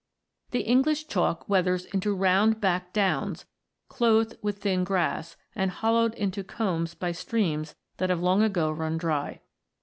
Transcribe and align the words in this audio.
The 0.49 0.61
English 0.63 1.05
Chalk 1.09 1.47
weathers 1.47 1.85
into 1.85 2.15
round 2.15 2.59
backed 2.59 2.91
downs, 2.91 3.45
clothed 3.87 4.35
with 4.41 4.57
thin 4.57 4.83
grass, 4.83 5.37
and 5.53 5.69
hollowed 5.69 6.15
into 6.15 6.43
combes 6.43 6.95
by 6.95 7.11
streams 7.11 7.75
that 7.97 8.09
have 8.09 8.19
long 8.19 8.41
ago 8.41 8.71
run 8.71 8.97
dry. 8.97 9.41